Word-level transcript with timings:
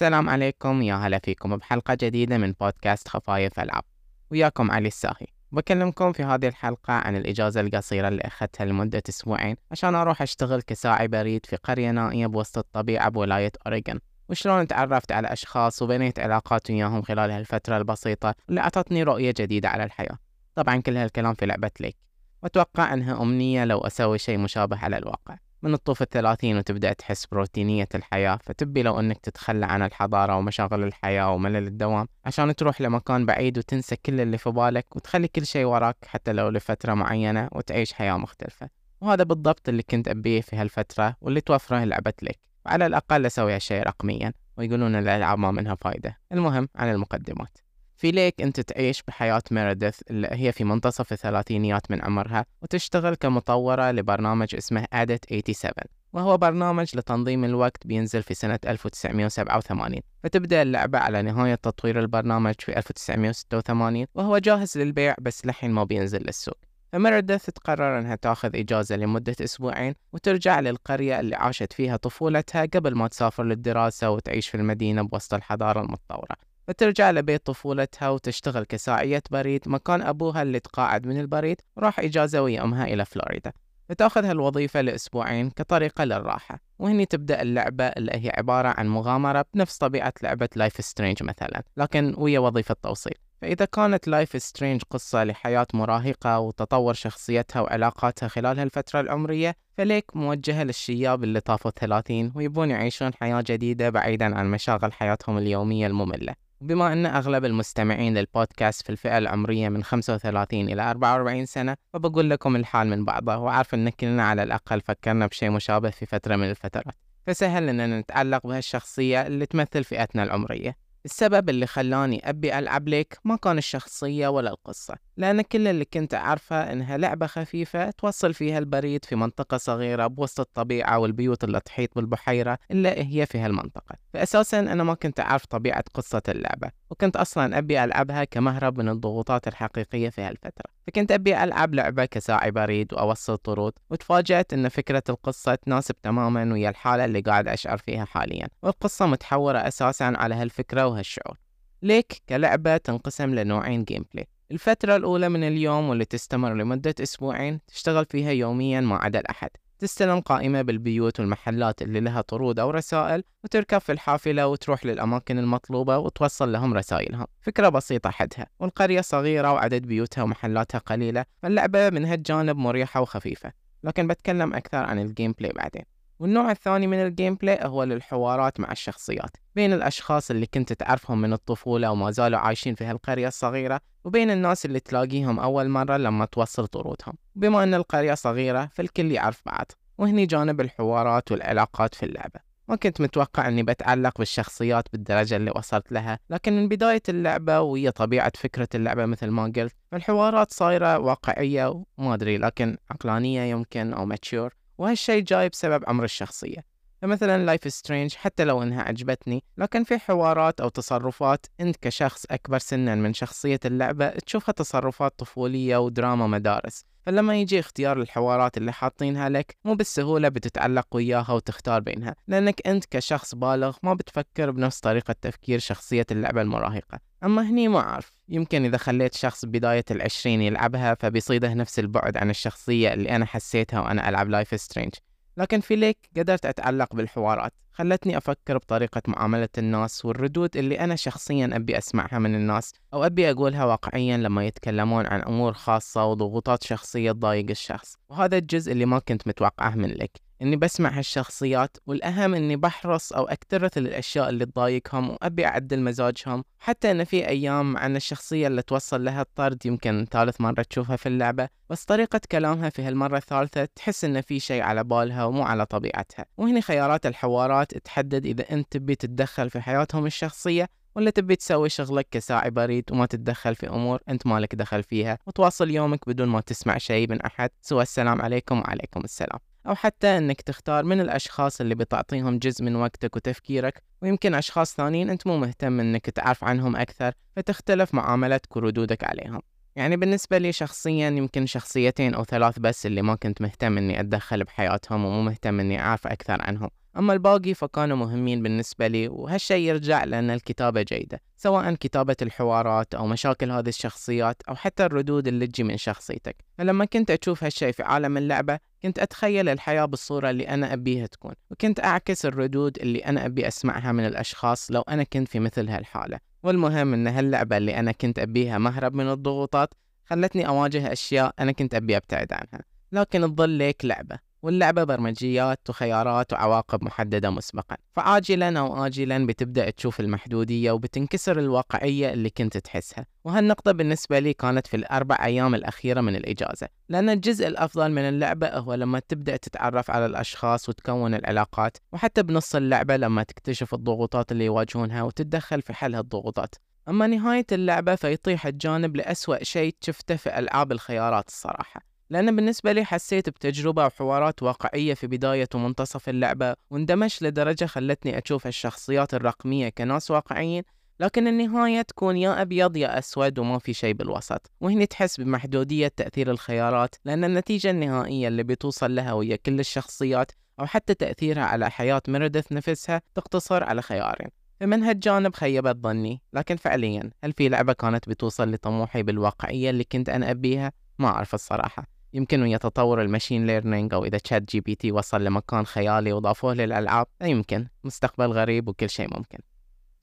السلام 0.00 0.28
عليكم 0.28 0.82
يا 0.82 0.94
هلا 0.94 1.18
فيكم 1.18 1.56
بحلقة 1.56 1.96
جديدة 2.00 2.38
من 2.38 2.52
بودكاست 2.60 3.08
خفايف 3.08 3.60
ألعاب 3.60 3.82
وياكم 4.30 4.70
علي 4.70 4.88
الساهي. 4.88 5.26
بكلمكم 5.52 6.12
في 6.12 6.22
هذه 6.22 6.48
الحلقة 6.48 6.92
عن 6.92 7.16
الإجازة 7.16 7.60
القصيرة 7.60 8.08
اللي 8.08 8.22
أخذتها 8.22 8.64
لمدة 8.64 9.02
أسبوعين 9.08 9.56
عشان 9.70 9.94
أروح 9.94 10.22
أشتغل 10.22 10.62
كساعي 10.62 11.08
بريد 11.08 11.46
في 11.46 11.56
قرية 11.56 11.90
نائية 11.90 12.26
بوسط 12.26 12.58
الطبيعة 12.58 13.08
بولاية 13.08 13.52
أوريغون. 13.66 14.00
وشلون 14.28 14.66
تعرفت 14.66 15.12
على 15.12 15.32
أشخاص 15.32 15.82
وبنيت 15.82 16.18
علاقات 16.18 16.70
وياهم 16.70 17.02
خلال 17.02 17.30
هالفترة 17.30 17.76
البسيطة 17.76 18.34
اللي 18.48 18.60
أعطتني 18.60 19.02
رؤية 19.02 19.34
جديدة 19.38 19.68
على 19.68 19.84
الحياة. 19.84 20.18
طبعا 20.54 20.76
كل 20.76 20.96
هالكلام 20.96 21.34
في 21.34 21.46
لعبة 21.46 21.70
ليك. 21.80 21.96
وأتوقع 22.42 22.94
أنها 22.94 23.22
أمنية 23.22 23.64
لو 23.64 23.78
أسوي 23.78 24.18
شيء 24.18 24.38
مشابه 24.38 24.78
على 24.78 24.98
الواقع. 24.98 25.36
من 25.62 25.74
الطوف 25.74 26.02
الثلاثين 26.02 26.56
وتبدأ 26.56 26.92
تحس 26.92 27.26
بروتينية 27.26 27.88
الحياة 27.94 28.38
فتبي 28.42 28.82
لو 28.82 29.00
أنك 29.00 29.18
تتخلى 29.18 29.66
عن 29.66 29.82
الحضارة 29.82 30.36
ومشاغل 30.36 30.84
الحياة 30.84 31.30
وملل 31.30 31.66
الدوام 31.66 32.08
عشان 32.24 32.54
تروح 32.54 32.80
لمكان 32.80 33.26
بعيد 33.26 33.58
وتنسى 33.58 33.96
كل 33.96 34.20
اللي 34.20 34.38
في 34.38 34.50
بالك 34.50 34.96
وتخلي 34.96 35.28
كل 35.28 35.46
شيء 35.46 35.64
وراك 35.64 35.96
حتى 36.06 36.32
لو 36.32 36.48
لفترة 36.48 36.94
معينة 36.94 37.48
وتعيش 37.52 37.92
حياة 37.92 38.16
مختلفة. 38.16 38.68
وهذا 39.00 39.24
بالضبط 39.24 39.68
اللي 39.68 39.82
كنت 39.82 40.08
أبيه 40.08 40.40
في 40.40 40.56
هالفترة 40.56 41.16
واللي 41.20 41.40
توفره 41.40 41.84
لعبة 41.84 42.12
لك 42.22 42.38
وعلى 42.66 42.86
الأقل 42.86 43.26
أسوي 43.26 43.54
هالشيء 43.54 43.82
رقميا 43.82 44.32
ويقولون 44.56 44.94
الألعاب 44.94 45.38
ما 45.38 45.50
منها 45.50 45.74
فايدة. 45.74 46.18
المهم 46.32 46.68
عن 46.76 46.90
المقدمات. 46.90 47.58
في 48.00 48.10
ليك 48.10 48.42
أنت 48.42 48.60
تعيش 48.60 49.02
بحياة 49.02 49.42
ميرديث 49.50 50.00
اللي 50.10 50.28
هي 50.30 50.52
في 50.52 50.64
منتصف 50.64 51.12
الثلاثينيات 51.12 51.90
من 51.90 52.02
عمرها 52.04 52.46
وتشتغل 52.62 53.14
كمطورة 53.14 53.90
لبرنامج 53.90 54.54
اسمه 54.54 54.84
Adit 54.84 55.50
87 55.50 55.72
وهو 56.12 56.36
برنامج 56.36 56.96
لتنظيم 56.96 57.44
الوقت 57.44 57.86
بينزل 57.86 58.22
في 58.22 58.34
سنة 58.34 58.58
1987 58.66 60.00
فتبدأ 60.22 60.62
اللعبة 60.62 60.98
على 60.98 61.22
نهاية 61.22 61.54
تطوير 61.54 62.00
البرنامج 62.00 62.54
في 62.58 62.78
1986 62.78 64.06
وهو 64.14 64.38
جاهز 64.38 64.78
للبيع 64.78 65.14
بس 65.20 65.46
لحين 65.46 65.70
ما 65.70 65.84
بينزل 65.84 66.22
للسوق. 66.22 66.58
فميرديث 66.92 67.46
تقرر 67.46 67.98
إنها 67.98 68.14
تاخذ 68.14 68.56
إجازة 68.56 68.96
لمدة 68.96 69.36
أسبوعين 69.40 69.94
وترجع 70.12 70.60
للقرية 70.60 71.20
اللي 71.20 71.36
عاشت 71.36 71.72
فيها 71.72 71.96
طفولتها 71.96 72.64
قبل 72.64 72.94
ما 72.94 73.08
تسافر 73.08 73.44
للدراسة 73.44 74.10
وتعيش 74.10 74.48
في 74.48 74.56
المدينة 74.56 75.02
بوسط 75.02 75.34
الحضارة 75.34 75.80
المتطورة. 75.80 76.49
فترجع 76.70 77.10
لبيت 77.10 77.46
طفولتها 77.46 78.08
وتشتغل 78.08 78.64
كساعية 78.64 79.22
بريد 79.30 79.68
مكان 79.68 80.02
أبوها 80.02 80.42
اللي 80.42 80.60
تقاعد 80.60 81.06
من 81.06 81.20
البريد 81.20 81.60
وراح 81.76 82.00
إجازة 82.00 82.42
ويا 82.42 82.64
أمها 82.64 82.84
إلى 82.84 83.04
فلوريدا. 83.04 83.52
فتاخذ 83.88 84.24
هالوظيفة 84.24 84.80
لأسبوعين 84.80 85.50
كطريقة 85.50 86.04
للراحة 86.04 86.58
وهني 86.78 87.06
تبدأ 87.06 87.42
اللعبة 87.42 87.84
اللي 87.84 88.12
هي 88.14 88.32
عبارة 88.36 88.74
عن 88.78 88.88
مغامرة 88.88 89.44
بنفس 89.54 89.78
طبيعة 89.78 90.12
لعبة 90.22 90.48
Life 90.56 90.84
Strange 90.84 91.22
مثلا 91.22 91.62
لكن 91.76 92.14
ويا 92.18 92.38
وظيفة 92.38 92.76
توصيل 92.82 93.14
فإذا 93.42 93.64
كانت 93.64 94.08
Life 94.08 94.42
Strange 94.42 94.82
قصة 94.90 95.24
لحياة 95.24 95.66
مراهقة 95.74 96.38
وتطور 96.38 96.94
شخصيتها 96.94 97.60
وعلاقاتها 97.60 98.28
خلال 98.28 98.58
هالفترة 98.58 99.00
العمرية 99.00 99.56
ف 99.78 99.86
Lake 99.86 100.16
موجهة 100.16 100.62
للشياب 100.62 101.24
اللي 101.24 101.40
طافوا 101.40 101.70
الثلاثين 101.70 102.32
ويبون 102.34 102.70
يعيشون 102.70 103.14
حياة 103.14 103.44
جديدة 103.46 103.90
بعيدا 103.90 104.38
عن 104.38 104.50
مشاغل 104.50 104.92
حياتهم 104.92 105.38
اليومية 105.38 105.86
المملة. 105.86 106.49
بما 106.60 106.92
أن 106.92 107.06
أغلب 107.06 107.44
المستمعين 107.44 108.18
للبودكاست 108.18 108.82
في 108.82 108.90
الفئة 108.90 109.18
العمرية 109.18 109.68
من 109.68 109.84
35 109.84 110.68
إلى 110.68 110.90
44 110.90 111.46
سنة 111.46 111.76
فبقول 111.92 112.30
لكم 112.30 112.56
الحال 112.56 112.88
من 112.88 113.04
بعضه 113.04 113.36
وعارف 113.36 113.74
أن 113.74 113.88
كلنا 113.88 114.24
على 114.24 114.42
الأقل 114.42 114.80
فكرنا 114.80 115.26
بشيء 115.26 115.50
مشابه 115.50 115.90
في 115.90 116.06
فترة 116.06 116.36
من 116.36 116.50
الفترات. 116.50 116.94
فسهل 117.26 117.68
أننا 117.68 118.00
نتعلق 118.00 118.46
بهالشخصية 118.46 119.26
اللي 119.26 119.46
تمثل 119.46 119.84
فئتنا 119.84 120.22
العمرية. 120.22 120.76
السبب 121.04 121.48
اللي 121.48 121.66
خلاني 121.66 122.28
أبي 122.30 122.58
ألعب 122.58 122.88
ليك 122.88 123.18
ما 123.24 123.36
كان 123.36 123.58
الشخصية 123.58 124.28
ولا 124.28 124.50
القصة. 124.50 124.94
لأن 125.20 125.40
كل 125.42 125.68
اللي 125.68 125.84
كنت 125.84 126.14
أعرفه 126.14 126.72
إنها 126.72 126.96
لعبة 126.96 127.26
خفيفة 127.26 127.90
توصل 127.90 128.34
فيها 128.34 128.58
البريد 128.58 129.04
في 129.04 129.16
منطقة 129.16 129.56
صغيرة 129.56 130.06
بوسط 130.06 130.40
الطبيعة 130.40 130.98
والبيوت 130.98 131.44
اللي 131.44 131.60
تحيط 131.60 131.94
بالبحيرة 131.94 132.58
إلا 132.70 132.90
هي 132.98 133.26
في 133.26 133.38
هالمنطقة. 133.38 133.96
فأساسا 134.14 134.60
أنا 134.60 134.84
ما 134.84 134.94
كنت 134.94 135.20
أعرف 135.20 135.46
طبيعة 135.46 135.84
قصة 135.94 136.22
اللعبة 136.28 136.70
وكنت 136.90 137.16
أصلا 137.16 137.58
أبي 137.58 137.84
ألعبها 137.84 138.24
كمهرب 138.24 138.78
من 138.78 138.88
الضغوطات 138.88 139.48
الحقيقية 139.48 140.08
في 140.08 140.22
هالفترة. 140.22 140.70
فكنت 140.86 141.12
أبي 141.12 141.44
ألعب 141.44 141.74
لعبة 141.74 142.04
كساعي 142.04 142.50
بريد 142.50 142.94
وأوصل 142.94 143.38
طرود 143.38 143.72
وتفاجأت 143.90 144.52
أن 144.52 144.68
فكرة 144.68 145.02
القصة 145.08 145.54
تناسب 145.54 145.94
تماما 146.02 146.52
ويا 146.52 146.70
الحالة 146.70 147.04
اللي 147.04 147.20
قاعد 147.20 147.48
أشعر 147.48 147.78
فيها 147.78 148.04
حاليا. 148.04 148.48
والقصة 148.62 149.06
متحورة 149.06 149.58
أساسا 149.58 150.04
على 150.04 150.34
هالفكرة 150.34 150.86
وهالشعور. 150.86 151.38
Lake 151.82 152.22
كلعبة 152.28 152.76
تنقسم 152.76 153.34
لنوعين 153.34 153.84
gameplay 153.84 154.28
الفترة 154.52 154.96
الأولى 154.96 155.28
من 155.28 155.44
اليوم 155.44 155.88
واللي 155.88 156.04
تستمر 156.04 156.54
لمدة 156.54 156.94
أسبوعين 157.02 157.60
تشتغل 157.66 158.04
فيها 158.04 158.30
يوميا 158.30 158.80
ما 158.80 158.96
عدا 158.96 159.20
الأحد 159.20 159.50
تستلم 159.78 160.20
قائمة 160.20 160.62
بالبيوت 160.62 161.20
والمحلات 161.20 161.82
اللي 161.82 162.00
لها 162.00 162.20
طرود 162.20 162.58
أو 162.58 162.70
رسائل 162.70 163.22
وتركب 163.44 163.78
في 163.78 163.92
الحافلة 163.92 164.46
وتروح 164.46 164.86
للأماكن 164.86 165.38
المطلوبة 165.38 165.98
وتوصل 165.98 166.52
لهم 166.52 166.74
رسائلهم 166.74 167.26
فكرة 167.40 167.68
بسيطة 167.68 168.10
حدها 168.10 168.46
والقرية 168.60 169.00
صغيرة 169.00 169.52
وعدد 169.52 169.82
بيوتها 169.82 170.22
ومحلاتها 170.22 170.78
قليلة 170.78 171.24
فاللعبة 171.42 171.90
من 171.90 172.04
هالجانب 172.04 172.56
مريحة 172.56 173.00
وخفيفة. 173.00 173.52
لكن 173.84 174.06
بتكلم 174.06 174.54
أكثر 174.54 174.78
عن 174.78 174.98
ال 174.98 175.32
gameplay 175.32 175.52
بعدين. 175.52 175.82
والنوع 176.20 176.50
الثاني 176.50 176.86
من 176.86 176.96
ال 176.96 177.34
gameplay 177.34 177.58
هو 177.62 177.84
للحوارات 177.84 178.60
مع 178.60 178.72
الشخصيات 178.72 179.36
بين 179.54 179.72
الأشخاص 179.72 180.30
اللي 180.30 180.46
كنت 180.46 180.72
تعرفهم 180.72 181.20
من 181.20 181.32
الطفولة 181.32 181.90
وما 181.90 182.10
زالوا 182.10 182.38
عايشين 182.38 182.74
في 182.74 182.84
هالقرية 182.84 183.28
الصغيرة 183.28 183.80
وبين 184.04 184.30
الناس 184.30 184.66
اللي 184.66 184.80
تلاقيهم 184.80 185.40
أول 185.40 185.68
مرة 185.68 185.96
لما 185.96 186.24
توصل 186.24 186.66
طرودهم. 186.66 187.14
بما 187.34 187.62
أن 187.62 187.74
القرية 187.74 188.14
صغيرة 188.14 188.70
فالكل 188.72 189.12
يعرف 189.12 189.42
بعض 189.46 189.72
وهني 189.98 190.26
جانب 190.26 190.60
الحوارات 190.60 191.32
والعلاقات 191.32 191.94
في 191.94 192.02
اللعبة. 192.06 192.40
ما 192.68 192.76
كنت 192.76 193.00
متوقع 193.00 193.48
أني 193.48 193.62
بتعلق 193.62 194.18
بالشخصيات 194.18 194.84
بالدرجة 194.92 195.36
اللي 195.36 195.52
وصلت 195.56 195.92
لها 195.92 196.18
لكن 196.30 196.56
من 196.56 196.68
بداية 196.68 197.02
اللعبة 197.08 197.60
وهي 197.60 197.90
طبيعة 197.90 198.32
فكرة 198.36 198.68
اللعبة 198.74 199.06
مثل 199.06 199.28
ما 199.28 199.44
قلت 199.56 199.74
فالحوارات 199.92 200.52
صايرة 200.52 200.98
واقعية 200.98 201.84
وما 201.98 202.14
أدري 202.14 202.38
لكن 202.38 202.76
عقلانية 202.90 203.42
يمكن 203.42 203.92
أو 203.92 204.06
mature 204.06 204.59
وهالشي 204.80 205.20
جاي 205.20 205.48
بسبب 205.48 205.84
عمر 205.86 206.04
الشخصية. 206.04 206.64
فمثلا 207.02 207.44
Life 207.44 207.72
Strange 207.72 208.14
حتى 208.14 208.44
لو 208.44 208.62
إنها 208.62 208.82
عجبتني 208.82 209.44
لكن 209.58 209.84
في 209.84 209.98
حوارات 209.98 210.60
أو 210.60 210.68
تصرفات 210.68 211.46
أنت 211.60 211.76
كشخص 211.76 212.26
أكبر 212.30 212.58
سنا 212.58 212.94
من 212.94 213.12
شخصية 213.12 213.60
اللعبة 213.64 214.08
تشوفها 214.08 214.52
تصرفات 214.52 215.18
طفولية 215.18 215.76
ودراما 215.76 216.26
مدارس. 216.26 216.84
فلما 217.06 217.36
يجي 217.36 217.60
اختيار 217.60 218.00
الحوارات 218.00 218.56
اللي 218.56 218.72
حاطينها 218.72 219.28
لك 219.28 219.56
مو 219.64 219.74
بالسهولة 219.74 220.28
بتتعلق 220.28 220.86
وياها 220.92 221.32
وتختار 221.32 221.80
بينها 221.80 222.14
لأنك 222.28 222.66
أنت 222.66 222.84
كشخص 222.84 223.34
بالغ 223.34 223.76
ما 223.82 223.94
بتفكر 223.94 224.50
بنفس 224.50 224.80
طريقة 224.80 225.14
تفكير 225.20 225.58
شخصية 225.58 226.06
اللعبة 226.10 226.42
المراهقة. 226.42 227.09
أما 227.24 227.42
هني 227.42 227.68
ما 227.68 227.78
أعرف. 227.78 228.12
يمكن 228.28 228.64
إذا 228.64 228.76
خليت 228.76 229.14
شخص 229.14 229.44
بداية 229.44 229.84
العشرين 229.90 230.42
يلعبها 230.42 230.94
فبيصيده 230.94 231.54
نفس 231.54 231.78
البعد 231.78 232.16
عن 232.16 232.30
الشخصية 232.30 232.92
اللي 232.94 233.16
أنا 233.16 233.24
حسيتها 233.26 233.80
وأنا 233.80 234.08
ألعب 234.08 234.28
Life 234.28 234.60
is 234.60 234.68
Strange 234.68 234.94
لكن 235.36 235.60
في 235.60 235.76
Lake 235.76 235.98
قدرت 236.16 236.46
أتعلق 236.46 236.94
بالحوارات. 236.94 237.52
خلتني 237.72 238.16
أفكر 238.16 238.58
بطريقة 238.58 239.02
معاملة 239.08 239.48
الناس 239.58 240.04
والردود 240.04 240.56
اللي 240.56 240.80
أنا 240.80 240.96
شخصيا 240.96 241.50
أبي 241.52 241.78
أسمعها 241.78 242.18
من 242.18 242.34
الناس 242.34 242.72
أو 242.94 243.04
أبي 243.04 243.30
أقولها 243.30 243.64
واقعيا 243.64 244.16
لما 244.16 244.46
يتكلمون 244.46 245.06
عن 245.06 245.20
أمور 245.22 245.52
خاصة 245.52 246.04
وضغوطات 246.04 246.62
شخصية 246.62 247.12
تضايق 247.12 247.50
الشخص. 247.50 247.96
وهذا 248.08 248.38
الجزء 248.38 248.72
اللي 248.72 248.84
ما 248.84 248.98
كنت 248.98 249.28
متوقعه 249.28 249.74
من 249.74 249.88
Lake 249.90 250.29
إني 250.42 250.56
بسمع 250.56 250.98
هالشخصيات 250.98 251.76
والأهم 251.86 252.34
إني 252.34 252.56
بحرص 252.56 253.12
أو 253.12 253.24
أكترث 253.24 253.78
الأشياء 253.78 254.28
اللي 254.28 254.46
تضايقهم 254.46 255.10
وأبي 255.10 255.46
أعدل 255.46 255.80
مزاجهم 255.80 256.44
حتى 256.58 256.90
ان 256.90 257.04
في 257.04 257.28
أيام 257.28 257.76
عن 257.76 257.96
الشخصية 257.96 258.46
اللي 258.46 258.62
توصل 258.62 259.04
لها 259.04 259.22
الطرد 259.22 259.66
يمكن 259.66 260.06
ثالث 260.10 260.40
مرة 260.40 260.62
تشوفها 260.62 260.96
في 260.96 261.06
اللعبة 261.06 261.48
بس 261.70 261.84
طريقة 261.84 262.20
كلامها 262.32 262.68
في 262.68 262.82
هالمرة 262.82 263.16
الثالثة 263.16 263.64
تحس 263.64 264.04
ان 264.04 264.20
في 264.20 264.40
شيء 264.40 264.62
على 264.62 264.84
بالها 264.84 265.24
ومو 265.24 265.42
على 265.42 265.66
طبيعتها. 265.66 266.26
وهنا 266.38 266.60
خيارات 266.60 267.06
الحوارات 267.06 267.78
تحدد 267.78 268.26
إذا 268.26 268.50
أنت 268.50 268.72
تبي 268.72 268.94
تتدخل 268.94 269.50
في 269.50 269.60
حياتهم 269.60 270.06
الشخصية 270.06 270.68
ولا 270.94 271.10
تبي 271.10 271.36
تسوي 271.36 271.68
شغلك 271.68 272.06
كساعي 272.10 272.50
بريد 272.50 272.84
وما 272.92 273.06
تتدخل 273.06 273.54
في 273.54 273.68
أمور 273.68 274.00
أنت 274.08 274.26
مالك 274.26 274.54
دخل 274.54 274.82
فيها 274.82 275.18
وتواصل 275.26 275.70
يومك 275.70 276.08
بدون 276.08 276.28
ما 276.28 276.40
تسمع 276.40 276.78
شيء 276.78 277.10
من 277.10 277.22
أحد. 277.22 277.50
سوى 277.60 277.82
السلام 277.82 278.22
عليكم 278.22 278.58
وعليكم 278.58 279.00
السلام. 279.00 279.49
أو 279.66 279.74
حتى 279.74 280.18
أنك 280.18 280.40
تختار 280.40 280.84
من 280.84 281.00
الأشخاص 281.00 281.60
اللي 281.60 281.74
بتعطيهم 281.74 282.38
جزء 282.38 282.64
من 282.64 282.76
وقتك 282.76 283.16
وتفكيرك 283.16 283.82
ويمكن 284.02 284.34
أشخاص 284.34 284.74
ثانيين 284.74 285.10
أنت 285.10 285.26
مو 285.26 285.38
مهتم 285.38 285.80
أنك 285.80 286.10
تعرف 286.10 286.44
عنهم 286.44 286.76
أكثر 286.76 287.12
فتختلف 287.36 287.94
معاملتك 287.94 288.56
وردودك 288.56 289.04
عليهم. 289.04 289.40
يعني 289.76 289.96
بالنسبة 289.96 290.38
لي 290.38 290.52
شخصيا 290.52 291.08
يمكن 291.08 291.46
شخصيتين 291.46 292.14
أو 292.14 292.24
ثلاث 292.24 292.58
بس 292.58 292.86
اللي 292.86 293.02
ما 293.02 293.14
كنت 293.14 293.40
مهتم 293.42 293.78
إني 293.78 294.00
أتدخل 294.00 294.44
بحياتهم 294.44 295.04
ومو 295.04 295.22
مهتم 295.22 295.60
إني 295.60 295.80
أعرف 295.80 296.06
أكثر 296.06 296.42
عنهم. 296.42 296.70
أما 296.96 297.12
الباقي 297.12 297.54
فكانوا 297.54 297.96
مهمين 297.96 298.42
بالنسبة 298.42 298.86
لي 298.86 299.08
وهالشي 299.08 299.68
يرجع 299.68 300.04
لأن 300.04 300.30
الكتابة 300.30 300.82
جيدة 300.82 301.20
سواء 301.36 301.74
كتابة 301.74 302.16
الحوارات 302.22 302.94
أو 302.94 303.06
مشاكل 303.06 303.50
هذه 303.50 303.68
الشخصيات 303.68 304.42
أو 304.48 304.54
حتى 304.54 304.84
الردود 304.84 305.28
اللي 305.28 305.46
تجي 305.46 305.62
من 305.62 305.76
شخصيتك. 305.76 306.36
فلما 306.58 306.84
كنت 306.84 307.10
أشوف 307.10 307.44
هالشي 307.44 307.72
في 307.72 307.82
عالم 307.82 308.16
اللعبة 308.16 308.58
كنت 308.82 308.98
أتخيل 308.98 309.48
الحياة 309.48 309.84
بالصورة 309.84 310.30
اللي 310.30 310.48
أنا 310.48 310.72
أبيها 310.72 311.06
تكون 311.06 311.34
وكنت 311.50 311.80
أعكس 311.80 312.26
الردود 312.26 312.78
اللي 312.78 312.98
أنا 312.98 313.26
أبي 313.26 313.48
أسمعها 313.48 313.92
من 313.92 314.06
الأشخاص 314.06 314.70
لو 314.70 314.80
أنا 314.80 315.02
كنت 315.02 315.28
في 315.28 315.40
مثل 315.40 315.68
هالحالة. 315.68 316.18
والمهم 316.42 316.94
أن 316.94 317.06
هاللعبة 317.06 317.56
اللي 317.56 317.78
أنا 317.78 317.92
كنت 317.92 318.18
أبيها 318.18 318.58
مهرب 318.58 318.94
من 318.94 319.10
الضغوطات 319.10 319.74
خلتني 320.04 320.46
أواجه 320.48 320.92
أشياء 320.92 321.34
أنا 321.38 321.52
كنت 321.52 321.74
أبي 321.74 321.96
أبتعد 321.96 322.32
عنها. 322.32 322.64
لكن 322.92 323.20
تظل 323.20 323.48
ليك 323.48 323.84
لعبة. 323.84 324.29
واللعبة 324.42 324.84
برمجيات 324.84 325.60
وخيارات 325.68 326.32
وعواقب 326.32 326.84
محددة 326.84 327.30
مسبقا. 327.30 327.76
فعاجلا 327.92 328.58
أو 328.58 328.86
آجلا 328.86 329.26
بتبدأ 329.26 329.70
تشوف 329.70 330.00
المحدودية 330.00 330.72
وبتنكسر 330.72 331.38
الواقعية 331.38 332.12
اللي 332.12 332.30
كنت 332.30 332.56
تحسها. 332.56 333.06
وهالنقطة 333.24 333.72
بالنسبة 333.72 334.18
لي 334.18 334.32
كانت 334.32 334.66
في 334.66 334.76
الأربع 334.76 335.24
أيام 335.24 335.54
الأخيرة 335.54 336.00
من 336.00 336.16
الإجازة 336.16 336.68
لأن 336.88 337.10
الجزء 337.10 337.48
الأفضل 337.48 337.90
من 337.90 338.02
اللعبة 338.02 338.48
هو 338.58 338.74
لما 338.74 338.98
تبدأ 339.08 339.36
تتعرف 339.36 339.90
على 339.90 340.06
الأشخاص 340.06 340.68
وتكون 340.68 341.14
العلاقات 341.14 341.76
وحتى 341.92 342.22
بنص 342.22 342.54
اللعبة 342.56 342.96
لما 342.96 343.22
تكتشف 343.22 343.74
الضغوطات 343.74 344.32
اللي 344.32 344.44
يواجهونها 344.44 345.02
وتتدخل 345.02 345.62
في 345.62 345.72
حل 345.72 345.94
هالضغوطات. 345.94 346.54
أما 346.88 347.06
نهاية 347.06 347.46
اللعبة 347.52 347.94
فيطيح 347.94 348.46
الجانب 348.46 348.96
لأسوأ 348.96 349.44
شيء 349.44 349.74
شفته 349.80 350.16
في 350.16 350.38
ألعاب 350.38 350.72
الخيارات 350.72 351.28
الصراحة. 351.28 351.89
لأن 352.10 352.36
بالنسبة 352.36 352.72
لي 352.72 352.84
حسيت 352.84 353.28
بتجربة 353.28 353.86
وحوارات 353.86 354.42
واقعية 354.42 354.94
في 354.94 355.06
بداية 355.06 355.48
ومنتصف 355.54 356.08
اللعبة 356.08 356.54
واندمجت 356.70 357.22
لدرجة 357.22 357.64
خلتني 357.64 358.18
أشوف 358.18 358.46
الشخصيات 358.46 359.14
الرقمية 359.14 359.68
كناس 359.68 360.10
واقعيين 360.10 360.62
لكن 361.00 361.28
النهاية 361.28 361.82
تكون 361.82 362.16
يا 362.16 362.42
أبيض 362.42 362.76
يا 362.76 362.98
أسود 362.98 363.38
وما 363.38 363.58
في 363.58 363.72
شيء 363.72 363.94
بالوسط. 363.94 364.50
وهني 364.60 364.86
تحس 364.86 365.20
بمحدودية 365.20 365.88
تأثير 365.88 366.30
الخيارات 366.30 366.94
لأن 367.04 367.24
النتيجة 367.24 367.70
النهائية 367.70 368.28
اللي 368.28 368.42
بتوصل 368.42 368.94
لها 368.94 369.12
ويا 369.12 369.36
كل 369.36 369.60
الشخصيات 369.60 370.32
أو 370.60 370.66
حتى 370.66 370.94
تأثيرها 370.94 371.42
على 371.44 371.70
حياة 371.70 372.02
ميريدث 372.08 372.52
نفسها 372.52 373.02
تقتصر 373.14 373.64
على 373.64 373.82
خيارين. 373.82 374.28
فمن 374.60 374.82
هالجانب 374.82 375.34
خيبت 375.34 375.76
ظني 375.76 376.22
لكن 376.32 376.56
فعليا 376.56 377.10
هل 377.24 377.32
في 377.32 377.48
لعبة 377.48 377.72
كانت 377.72 378.08
بتوصل 378.08 378.50
لطموحي 378.52 379.02
بالواقعية 379.02 379.70
اللي 379.70 379.84
كنت 379.84 380.08
أنا 380.08 380.30
أبيها؟ 380.30 380.72
ما 380.98 381.08
أعرف 381.08 381.34
الصراحة. 381.34 381.99
يمكن 382.12 382.46
يتطور 382.46 383.02
ال 383.02 383.07
machine 383.07 383.46
learning 383.46 383.94
أو 383.94 384.04
إذا 384.04 384.18
ChatGPT 384.18 384.92
وصل 384.92 385.24
لمكان 385.24 385.66
خيالي 385.66 386.12
وضافوه 386.12 386.54
للألعاب 386.54 387.06
يمكن 387.22 387.66
مستقبل 387.84 388.26
غريب 388.26 388.68
وكل 388.68 388.90
شيء 388.90 389.18
ممكن. 389.18 389.38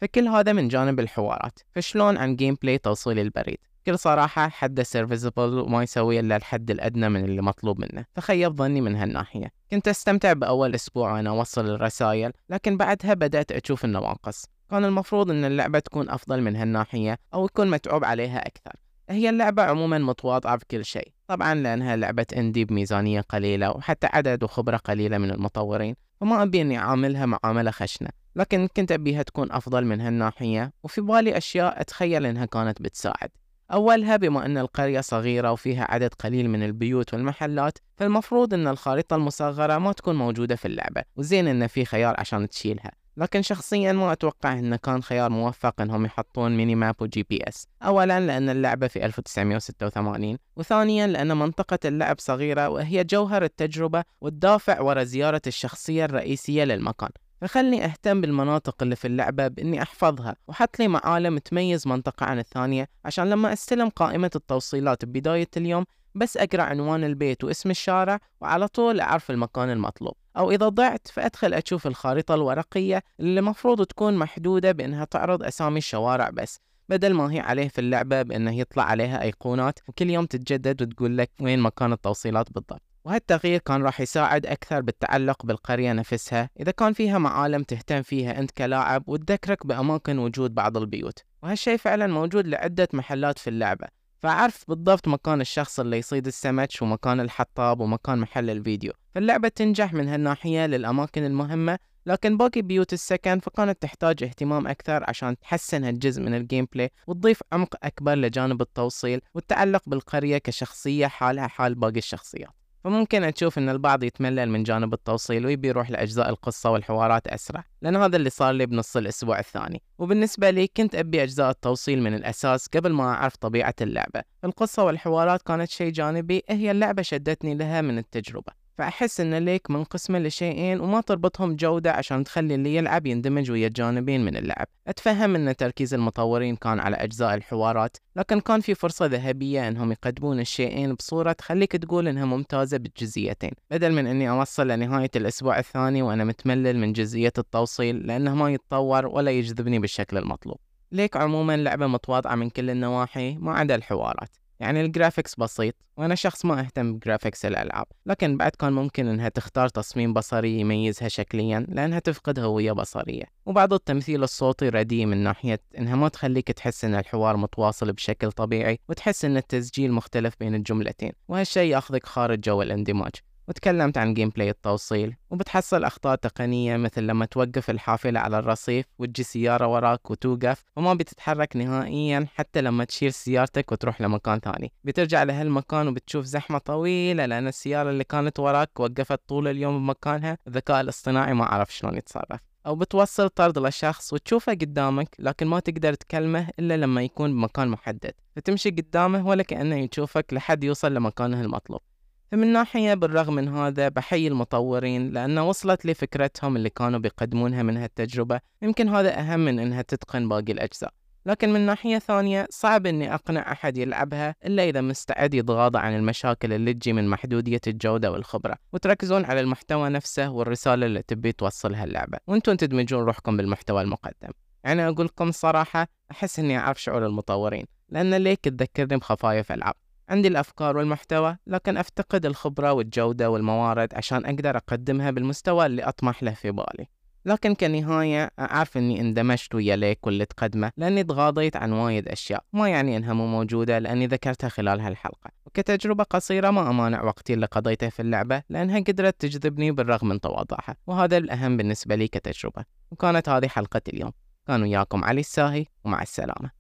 فكل 0.02 0.28
هذا 0.28 0.54
من 0.54 0.68
جانب 0.68 1.00
الحوارات. 1.00 1.60
فشلون 1.76 2.18
عن 2.18 2.36
gameplay 2.36 2.78
توصيل 2.78 3.20
البريد؟ 3.20 3.58
بكل 3.82 4.00
صراحة 4.00 4.50
حده 4.50 4.84
serviceable 4.84 5.60
وما 5.60 5.84
يسوي 5.84 6.20
إلا 6.20 6.36
الحد 6.36 6.72
الأدنى 6.72 7.10
من 7.10 7.26
اللي 7.26 7.42
مطلوب 7.42 7.80
منه. 7.80 8.06
فخيب 8.16 8.56
ظني 8.56 8.82
من 8.82 8.96
هالناحية. 8.96 9.52
كنت 9.72 9.88
أستمتع 9.88 10.34
بأول 10.34 10.76
أسبوع 10.76 11.14
وأنا 11.14 11.30
أوصل 11.30 11.66
الرسائل 11.70 12.32
لكن 12.50 12.78
بعدها 12.78 13.14
بدأت 13.14 13.52
أشوف 13.52 13.86
النواقص 13.86 14.46
كان 14.70 14.86
المفروض 14.86 15.32
أن 15.32 15.46
اللعبة 15.46 15.80
تكون 15.80 16.10
أفضل 16.10 16.42
من 16.42 16.56
هالناحية 16.56 17.18
أو 17.34 17.46
يكون 17.46 17.70
متعوب 17.70 18.06
عليها 18.06 18.48
أكثر. 18.48 18.72
هي 19.10 19.30
اللعبة 19.30 19.64
عموما 19.64 19.98
متواضعة 19.98 20.56
بكل 20.56 20.86
شيء. 20.86 21.17
طبعا 21.28 21.56
لأنها 21.56 21.96
لعبة 21.96 22.26
indie 22.38 22.66
بميزانية 22.66 23.22
قليلة 23.22 23.72
وحتى 23.72 24.08
عدد 24.14 24.44
وخبرة 24.44 24.78
قليلة 24.78 25.18
من 25.18 25.32
المطورين 25.32 25.96
فما 26.22 26.44
أبي 26.44 26.62
إني 26.62 26.78
أعاملها 26.78 27.26
معاملة 27.26 27.72
خشنة 27.72 28.10
لكن 28.36 28.68
كنت 28.68 28.92
أبيها 28.92 29.24
تكون 29.24 29.52
أفضل 29.52 29.86
من 29.86 30.02
هالناحية 30.02 30.74
وفي 30.84 31.02
بالي 31.02 31.38
أشياء 31.38 31.82
أتخيل 31.82 32.26
إنها 32.26 32.46
كانت 32.46 32.82
بتساعد. 32.82 33.30
أولها 33.74 34.16
بما 34.16 34.46
أن 34.46 34.58
القرية 34.58 35.02
صغيرة 35.02 35.52
وفيها 35.52 35.88
عدد 35.92 36.14
قليل 36.14 36.50
من 36.50 36.64
البيوت 36.64 37.14
والمحلات 37.14 37.78
فالمفروض 37.98 38.54
أن 38.54 38.68
الخريطة 38.68 39.16
المصغرة 39.16 39.78
ما 39.78 39.92
تكون 39.92 40.16
موجودة 40.16 40.56
في 40.56 40.66
اللعبة 40.66 41.04
وزين 41.16 41.48
أن 41.48 41.68
في 41.68 41.86
خيار 41.86 42.16
عشان 42.18 42.50
تشيلها. 42.50 42.92
لكن 43.18 43.42
شخصيا 43.42 43.92
ما 43.94 44.12
أتوقع 44.12 44.54
أنه 44.54 44.76
كان 44.76 45.04
خيار 45.04 45.30
موفق 45.30 45.82
أنهم 45.82 46.06
يحطون 46.06 46.58
mini 46.58 46.76
map 46.76 46.91
و 46.91 46.96
GPS. 47.02 47.68
أولا 47.84 48.20
لأن 48.20 48.50
اللعبة 48.50 48.88
في 48.88 49.06
1986 49.06 50.38
وثانيا 50.56 51.08
لأن 51.08 51.38
منطقة 51.38 51.80
اللعب 51.86 52.20
صغيرة 52.20 52.70
وهي 52.70 53.04
جوهر 53.04 53.44
التجربة 53.44 54.04
والدافع 54.22 54.82
وراء 54.82 55.04
زيارة 55.04 55.42
الشخصية 55.48 56.06
الرئيسية 56.06 56.64
للمكان. 56.64 57.10
فخلني 57.42 57.86
أهتم 57.86 58.22
بالمناطق 58.22 58.84
اللي 58.84 58.96
في 58.96 59.08
اللعبة 59.08 59.48
بإني 59.48 59.82
أحفظها 59.82 60.36
وحط 60.48 60.80
لي 60.80 60.88
معالم 60.88 61.38
تميز 61.38 61.88
منطقة 61.88 62.26
عن 62.26 62.40
الثانية 62.40 62.88
عشان 63.06 63.30
لما 63.30 63.54
أستلم 63.54 63.90
قائمة 63.90 64.32
التوصيلات 64.36 65.06
ببداية 65.06 65.48
اليوم 65.58 65.86
بس 66.16 66.38
أقرأ 66.38 66.62
عنوان 66.64 67.04
البيت 67.04 67.44
واسم 67.44 67.70
الشارع 67.70 68.20
وعلى 68.42 68.68
طول 68.68 69.00
أعرف 69.00 69.32
المكان 69.32 69.70
المطلوب. 69.70 70.14
أو 70.38 70.52
إذا 70.52 70.70
ضعت 70.70 71.08
فأدخل 71.08 71.54
أشوف 71.54 71.88
الخارطة 71.88 72.36
الورقية 72.36 73.04
اللي 73.20 73.40
المفروض 73.40 73.86
تكون 73.86 74.16
محدودة 74.16 74.72
بأنها 74.72 75.06
تعرض 75.06 75.44
أسامي 75.44 75.78
الشوارع 75.78 76.30
بس 76.30 76.60
بدل 76.90 77.14
ما 77.14 77.34
هي 77.34 77.40
عليه 77.40 77.68
في 77.68 77.82
اللعبة 77.82 78.22
بأنه 78.22 78.60
يطلع 78.60 78.84
عليها 78.84 79.22
أيقونات 79.22 79.80
وكل 79.88 80.10
يوم 80.10 80.26
تتجدد 80.26 80.82
وتقول 80.82 81.18
لك 81.18 81.32
وين 81.42 81.60
مكان 81.60 81.94
التوصيلات 81.94 82.52
بالضبط. 82.52 82.82
وهالتغيير 83.06 83.60
كان 83.60 83.84
راح 83.84 84.02
يساعد 84.02 84.46
أكثر 84.46 84.82
بالتعلق 84.82 85.46
بالقرية 85.46 85.94
نفسها. 85.94 86.50
إذا 86.60 86.72
كان 86.72 86.94
فيها 86.94 87.18
معالم 87.18 87.64
تهتم 87.64 88.02
فيها 88.02 88.40
أنت 88.40 88.52
كلاعب 88.52 89.04
وتذكرك 89.08 89.68
بأماكن 89.68 90.20
وجود 90.20 90.56
بعض 90.56 90.78
البيوت. 90.78 91.20
وهالشي 91.44 91.78
فعلا 91.78 92.08
موجود 92.08 92.48
لعدة 92.48 92.88
محلات 92.94 93.40
في 93.40 93.50
اللعبة. 93.50 93.88
فأعرف 94.20 94.64
بالضبط 94.68 95.08
مكان 95.08 95.42
الشخص 95.42 95.80
اللي 95.80 95.98
يصيد 95.98 96.28
السمك 96.28 96.70
ومكان 96.82 97.20
الحطاب 97.20 97.80
ومكان 97.80 98.18
محل 98.20 98.50
الفيديو. 98.50 98.94
فاللعبة 99.16 99.48
تنجح 99.48 99.94
من 99.94 100.08
هالناحية 100.08 100.66
للأماكن 100.66 101.26
المهمة 101.26 101.80
لكن 102.06 102.38
باقي 102.38 102.62
بيوت 102.62 102.94
السكن 102.94 103.40
فكانت 103.40 103.82
تحتاج 103.82 104.24
اهتمام 104.24 104.68
أكثر 104.68 105.04
عشان 105.08 105.40
تحسن 105.40 105.84
هالجزء 105.84 106.22
من 106.22 106.34
ال 106.34 106.68
gameplay 106.74 106.92
وتضيف 107.08 107.42
عمق 107.52 107.76
أكبر 107.84 108.16
لجانب 108.16 108.62
التوصيل 108.62 109.22
والتعلق 109.34 109.82
بالقرية 109.88 110.38
كشخصية 110.38 111.08
حالها 111.08 111.48
حال 111.48 111.76
باقي 111.76 111.98
الشخصيات. 111.98 112.50
فممكن 112.88 113.34
تشوف 113.34 113.58
إن 113.58 113.70
البعض 113.70 114.04
يتملل 114.04 114.50
من 114.50 114.64
جانب 114.64 114.94
التوصيل 114.94 115.46
ويبي 115.46 115.68
يروح 115.68 115.92
لأجزاء 115.92 116.30
القصة 116.30 116.72
والحوارات 116.72 117.28
أسرع 117.28 117.64
لأن 117.82 117.96
هذا 117.96 118.18
اللي 118.18 118.30
صار 118.30 118.52
لي 118.52 118.66
بنص 118.66 118.98
الأسبوع 118.98 119.40
الثاني. 119.40 119.82
وبالنسبة 119.98 120.50
لي 120.50 120.68
كنت 120.68 120.96
أبي 120.96 121.24
أجزاء 121.24 121.50
التوصيل 121.50 122.02
من 122.02 122.14
الأساس 122.14 122.68
قبل 122.68 122.94
ما 122.94 123.04
أعرف 123.04 123.36
طبيعة 123.36 123.76
اللعبة. 123.82 124.24
القصة 124.44 124.84
والحوارات 124.84 125.42
كانت 125.42 125.70
شيء 125.70 125.92
جانبي 125.92 126.44
هي 126.50 126.72
اللعبة 126.72 127.02
شدتني 127.02 127.56
لها 127.56 127.82
من 127.82 127.98
التجربة. 127.98 128.67
فأحس 128.78 129.20
إن 129.20 129.34
Lake 129.34 129.72
منقسمة 129.72 130.20
لشيئين 130.20 130.80
وما 130.80 131.02
تربطهم 131.02 131.56
جودة 131.56 131.92
عشان 131.92 132.24
تخلي 132.24 132.56
اللي 132.56 132.76
يلعب 132.76 133.06
يندمج 133.06 133.52
ويا 133.52 133.68
الجانبين 133.68 134.26
من 134.26 134.36
اللعب. 134.38 134.68
أتفهم 134.88 135.36
إن 135.36 135.56
تركيز 135.56 135.94
المطورين 135.94 136.56
كان 136.56 136.80
على 136.80 136.96
أجزاء 136.96 137.34
الحوارات 137.36 137.98
لكن 138.16 138.40
كان 138.40 138.62
في 138.62 138.76
فرصة 138.76 139.06
ذهبية 139.06 139.68
إنهم 139.68 139.92
يقدمون 139.92 140.40
الشيئين 140.40 140.94
بصورة 140.94 141.32
تخليك 141.32 141.72
تقول 141.72 142.08
إنها 142.08 142.26
ممتازة 142.26 142.78
بالجزئيتين 142.78 143.52
بدل 143.72 143.92
من 143.94 144.08
إني 144.08 144.30
أوصل 144.30 144.68
لنهاية 144.68 145.12
الأسبوع 145.16 145.60
الثاني 145.60 146.02
وأنا 146.02 146.24
متملل 146.24 146.78
من 146.78 146.94
جزئية 146.94 147.34
التوصيل 147.38 148.08
لأنه 148.08 148.36
ما 148.36 148.52
يتطور 148.52 149.06
ولا 149.08 149.32
يجذبني 149.32 149.80
بالشكل 149.80 150.18
المطلوب. 150.18 150.58
Lake 150.92 151.18
عموما 151.18 151.58
لعبة 151.58 151.88
متواضعة 151.88 152.36
من 152.36 152.50
كل 152.50 152.70
النواحي 152.70 153.36
ما 153.36 153.54
عدا 153.54 153.76
الحوارات. 153.76 154.30
يعني 154.60 154.82
ال 154.82 154.88
graphics 154.88 155.36
بسيط 155.36 155.76
وأنا 155.98 156.16
شخص 156.16 156.46
ما 156.46 156.60
أهتم 156.60 156.94
ب 156.94 157.00
graphics 157.00 157.46
الألعاب 157.46 157.86
لكن 158.06 158.38
بعد 158.38 158.52
كان 158.52 158.74
ممكن 158.74 159.08
إنها 159.08 159.30
تختار 159.30 159.70
تصميم 159.70 160.14
بصري 160.14 160.60
يميزها 160.60 161.08
شكليا 161.08 161.66
لأنها 161.70 162.00
تفقد 162.00 162.40
هوية 162.40 162.72
بصرية. 162.72 163.24
وبعض 163.46 163.74
التمثيل 163.74 164.24
الصوتي 164.24 164.70
رديء 164.70 165.06
من 165.06 165.18
ناحية 165.18 165.60
إنها 165.78 165.96
ما 165.96 166.10
تخليك 166.10 166.52
تحس 166.52 166.86
إن 166.86 166.96
الحوار 166.96 167.38
متواصل 167.38 167.94
بشكل 167.94 168.32
طبيعي 168.32 168.80
وتحس 168.90 169.26
إن 169.26 169.38
التسجيل 169.38 169.92
مختلف 169.92 170.34
بين 170.40 170.56
الجملتين 170.56 171.12
وهالشي 171.28 171.70
ياخذك 171.70 172.06
خارج 172.06 172.40
جو 172.40 172.62
الاندماج. 172.62 173.12
وتكلمت 173.48 173.98
عن 173.98 174.14
gameplay 174.14 174.50
التوصيل 174.50 175.16
وبتحصل 175.30 175.84
أخطاء 175.84 176.16
تقنية 176.16 176.78
مثل 176.78 177.04
لما 177.04 177.26
توقف 177.26 177.70
الحافلة 177.70 178.20
على 178.20 178.40
الرصيف 178.40 178.86
وتجي 179.00 179.24
سيارة 179.24 179.68
وراك 179.68 180.12
وتوقف 180.12 180.64
وما 180.76 180.94
بتتحرك 180.94 181.56
نهائيا 181.56 182.28
حتى 182.36 182.62
لما 182.62 182.84
تشيل 182.84 183.14
سيارتك 183.14 183.72
وتروح 183.72 184.02
لمكان 184.02 184.40
ثاني. 184.40 184.72
بترجع 184.84 185.24
لهالمكان 185.24 185.88
وبتشوف 185.88 186.26
زحمة 186.26 186.58
طويلة 186.58 187.26
لأن 187.26 187.48
السيارة 187.48 187.90
اللي 187.90 188.04
كانت 188.04 188.40
وراك 188.40 188.80
وقفت 188.80 189.20
طول 189.28 189.48
اليوم 189.48 189.78
بمكانها 189.80 190.38
الذكاء 190.48 190.82
الاصطناعي 190.82 191.34
ما 191.34 191.46
عرف 191.46 191.76
شلون 191.76 191.98
يتصرف. 191.98 192.40
أو 192.66 192.76
بتوصل 192.76 193.30
طرد 193.30 193.58
لشخص 193.58 194.14
وتشوفه 194.14 194.52
قدامك 194.52 195.16
لكن 195.20 195.48
ما 195.48 195.60
تقدر 195.60 195.94
تكلمه 195.94 196.50
إلا 196.60 196.78
لما 196.78 197.04
يكون 197.04 197.32
بمكان 197.32 197.68
محدد. 197.68 198.14
فتمشي 198.36 198.70
قدامه 198.70 199.28
ولا 199.28 199.44
كأنه 199.44 199.76
يشوفك 199.76 200.34
لحد 200.34 200.64
يوصل 200.64 200.94
لمكانه 200.94 201.42
المطلوب. 201.42 201.82
فمن 202.32 202.54
ناحية 202.54 202.94
بالرغم 202.94 203.36
من 203.36 203.48
هذا 203.48 203.90
بحيي 203.90 204.28
المطورين 204.28 205.10
لأن 205.10 205.40
وصلت 205.40 205.86
لي 205.86 205.94
فكرتهم 205.94 206.56
اللي 206.56 206.70
كانوا 206.70 207.00
بيقدمونها 207.00 207.64
من 207.64 207.78
هالتجربة. 207.78 208.40
يمكن 208.62 208.90
هذا 208.90 209.20
أهم 209.20 209.40
من 209.40 209.60
إنها 209.60 209.82
تتقن 209.82 210.30
باقي 210.30 210.52
الأجزاء. 210.52 210.94
لكن 211.26 211.54
من 211.54 211.62
ناحية 211.62 212.00
ثانية 212.00 212.48
صعب 212.50 212.86
إني 212.86 213.14
أقنع 213.14 213.52
أحد 213.52 213.78
يلعبها 213.78 214.36
إلا 214.46 214.70
إذا 214.70 214.82
مستعد 214.82 215.34
يتغاضى 215.34 215.80
عن 215.80 215.96
المشاكل 215.96 216.54
اللي 216.54 216.74
تجي 216.74 216.94
من 216.94 217.08
محدودية 217.08 217.62
الجودة 217.68 218.12
والخبرة 218.12 218.56
وتركزون 218.74 219.26
على 219.26 219.40
المحتوى 219.40 219.90
نفسه 219.90 220.30
والرسالة 220.30 220.86
اللي 220.86 221.02
تبي 221.02 221.32
توصلها 221.32 221.84
اللعبة. 221.84 222.18
وأنتم 222.28 222.56
تدمجون 222.56 223.04
روحكم 223.04 223.38
بالمحتوى 223.38 223.82
المقدم. 223.82 224.30
يعني 224.64 224.88
أقول 224.88 225.06
لكم 225.06 225.32
صراحة 225.32 225.88
أحس 226.12 226.40
إني 226.40 226.58
أعرف 226.58 226.82
شعور 226.82 227.06
المطورين 227.06 227.66
لأن 227.90 228.14
ليك 228.14 228.40
تذكرني 228.40 228.98
بخفايف 228.98 229.52
ألعاب. 229.52 229.76
عندي 230.10 230.28
الأفكار 230.28 230.78
والمحتوى 230.78 231.38
لكن 231.48 231.78
أفتقد 231.78 232.26
الخبرة 232.26 232.74
والجودة 232.74 233.30
والموارد 233.30 233.96
عشان 233.96 234.26
أقدر 234.26 234.58
أقدمها 234.58 235.12
بالمستوى 235.12 235.66
اللي 235.66 235.84
أطمح 235.84 236.24
له 236.24 236.34
في 236.34 236.52
بالي. 236.52 236.88
لكن 237.26 237.56
كنهاية 237.56 238.32
أعرف 238.40 238.78
أني 238.78 239.02
اندمجت 239.02 239.56
ويا 239.56 239.76
ليك 239.76 240.08
واللي 240.08 240.26
تقدمه 240.26 240.72
لأني 240.78 241.04
تغاضيت 241.04 241.56
عن 241.56 241.72
وايد 241.72 242.08
أشياء 242.08 242.44
ما 242.54 242.70
يعني 242.70 242.98
أنها 242.98 243.14
مو 243.14 243.28
موجودة 243.28 243.80
لأني 243.80 244.08
ذكرتها 244.08 244.50
خلال 244.50 244.82
هالحلقة. 244.82 245.32
وكتجربة 245.46 246.04
قصيرة 246.04 246.50
ما 246.50 246.70
أمانع 246.70 247.04
وقتي 247.04 247.34
اللي 247.34 247.46
قضيته 247.46 247.90
في 247.90 248.02
اللعبة 248.02 248.44
لأنها 248.50 248.80
قدرت 248.80 249.22
تجذبني 249.22 249.72
بالرغم 249.72 250.08
من 250.08 250.20
تواضعها 250.20 250.76
وهذا 250.88 251.18
الأهم 251.18 251.58
بالنسبة 251.58 251.96
لي 251.96 252.08
كتجربة. 252.08 252.66
وكانت 252.92 253.30
هذه 253.30 253.48
حلقة 253.48 253.82
اليوم. 253.88 254.12
كان 254.48 254.62
وياكم 254.62 255.04
علي 255.04 255.20
الساهي 255.20 255.66
ومع 255.86 256.02
السلامة. 256.02 256.57